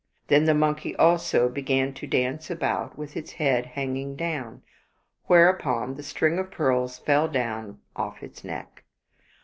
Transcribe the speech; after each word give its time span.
Then 0.29 0.45
the 0.45 0.55
monkey 0.55 0.95
also 0.95 1.47
began 1.47 1.93
to 1.93 2.07
dance 2.07 2.49
about 2.49 2.97
with 2.97 3.15
its 3.15 3.33
head 3.33 3.67
hanging 3.67 4.15
down, 4.15 4.63
whereupon 5.25 5.93
the 5.93 6.01
string 6.01 6.39
of 6.39 6.49
pearls 6.49 6.97
fell 6.97 7.27
down 7.27 7.65
from 7.65 7.81
off 8.07 8.23
its 8.23 8.43
neck. 8.43 8.83